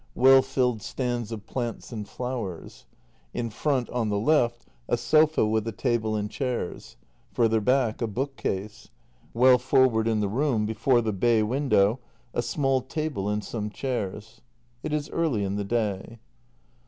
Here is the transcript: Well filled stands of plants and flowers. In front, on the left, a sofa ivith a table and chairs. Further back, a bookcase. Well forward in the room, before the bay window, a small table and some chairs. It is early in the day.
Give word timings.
Well 0.15 0.41
filled 0.41 0.81
stands 0.81 1.31
of 1.31 1.45
plants 1.45 1.91
and 1.91 2.09
flowers. 2.09 2.87
In 3.35 3.51
front, 3.51 3.87
on 3.91 4.09
the 4.09 4.17
left, 4.17 4.65
a 4.89 4.97
sofa 4.97 5.41
ivith 5.41 5.67
a 5.67 5.71
table 5.71 6.15
and 6.15 6.27
chairs. 6.27 6.97
Further 7.33 7.61
back, 7.61 8.01
a 8.01 8.07
bookcase. 8.07 8.89
Well 9.35 9.59
forward 9.59 10.07
in 10.07 10.19
the 10.19 10.27
room, 10.27 10.65
before 10.65 11.01
the 11.01 11.13
bay 11.13 11.43
window, 11.43 11.99
a 12.33 12.41
small 12.41 12.81
table 12.81 13.29
and 13.29 13.43
some 13.43 13.69
chairs. 13.69 14.41
It 14.81 14.91
is 14.91 15.07
early 15.11 15.43
in 15.43 15.55
the 15.55 15.63
day. 15.65 16.17